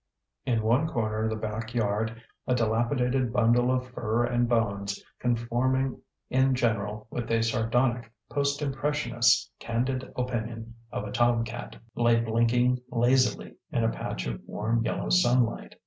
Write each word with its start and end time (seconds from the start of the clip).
In 0.47 0.63
one 0.63 0.87
corner 0.87 1.25
of 1.25 1.29
the 1.29 1.35
back 1.35 1.75
yard 1.75 2.23
a 2.47 2.55
dilapidated 2.55 3.31
bundle 3.31 3.69
of 3.71 3.87
fur 3.91 4.23
and 4.25 4.49
bones, 4.49 4.99
conforming 5.19 6.01
in 6.27 6.55
general 6.55 7.05
with 7.11 7.29
a 7.29 7.43
sardonic 7.43 8.11
Post 8.27 8.63
Impressionist's 8.63 9.51
candid 9.59 10.11
opinion 10.15 10.73
of 10.91 11.03
a 11.07 11.11
tom 11.11 11.43
cat, 11.43 11.75
lay 11.93 12.19
blinking 12.19 12.81
lazily 12.89 13.53
in 13.71 13.83
a 13.83 13.89
patch 13.89 14.25
of 14.25 14.41
warm 14.47 14.83
yellow 14.83 15.11
sunlight. 15.11 15.75